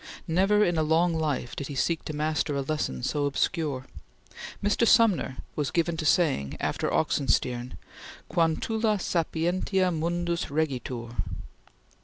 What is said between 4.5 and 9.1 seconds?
Mr. Sumner was given to saying after Oxenstiern: "Quantula